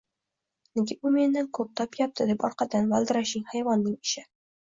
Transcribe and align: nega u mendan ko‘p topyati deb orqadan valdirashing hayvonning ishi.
nega 0.77 0.95
u 1.09 1.09
mendan 1.15 1.49
ko‘p 1.57 1.65
topyati 1.81 2.27
deb 2.31 2.45
orqadan 2.49 2.89
valdirashing 2.95 3.45
hayvonning 3.53 4.01
ishi. 4.09 4.27